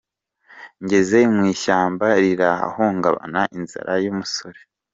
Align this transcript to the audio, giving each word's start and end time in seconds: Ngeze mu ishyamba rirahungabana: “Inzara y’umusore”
Ngeze 0.83 1.19
mu 1.33 1.43
ishyamba 1.53 2.05
rirahungabana: 2.23 3.41
“Inzara 3.57 3.93
y’umusore” 4.03 4.59